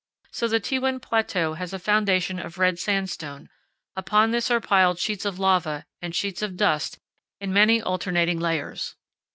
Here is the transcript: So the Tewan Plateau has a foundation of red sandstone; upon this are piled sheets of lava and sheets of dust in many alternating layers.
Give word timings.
So 0.31 0.47
the 0.47 0.59
Tewan 0.59 0.99
Plateau 0.99 1.53
has 1.53 1.73
a 1.73 1.77
foundation 1.77 2.39
of 2.39 2.57
red 2.57 2.79
sandstone; 2.79 3.49
upon 3.95 4.31
this 4.31 4.49
are 4.49 4.59
piled 4.59 4.97
sheets 4.97 5.25
of 5.25 5.37
lava 5.37 5.85
and 6.01 6.15
sheets 6.15 6.41
of 6.41 6.57
dust 6.57 6.97
in 7.39 7.53
many 7.53 7.83
alternating 7.83 8.39
layers. 8.39 8.95